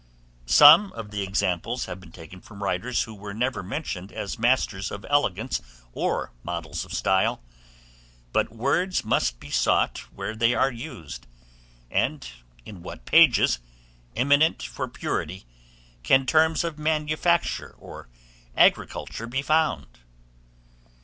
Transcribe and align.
Some 0.47 0.91
of 0.93 1.11
the 1.11 1.21
examples 1.21 1.85
have 1.85 1.99
been 1.99 2.11
taken 2.11 2.41
from 2.41 2.63
writers 2.63 3.03
who 3.03 3.13
were 3.13 3.35
never 3.35 3.61
mentioned 3.61 4.11
as 4.11 4.39
masters 4.39 4.89
of 4.89 5.05
elegance, 5.07 5.61
or 5.91 6.33
models 6.41 6.83
of 6.83 6.91
style; 6.91 7.43
but 8.33 8.51
words 8.51 9.05
must 9.05 9.39
be 9.39 9.51
sought 9.51 9.99
where 10.11 10.35
they 10.35 10.55
are 10.55 10.71
used; 10.71 11.27
and 11.91 12.27
in 12.65 12.81
what 12.81 13.05
pages, 13.05 13.59
eminent 14.15 14.63
for 14.63 14.87
purity, 14.87 15.45
can 16.01 16.25
terms 16.25 16.63
of 16.63 16.79
manufacture 16.79 17.75
or 17.77 18.09
agriculture 18.57 19.27
be 19.27 19.43
found? 19.43 19.99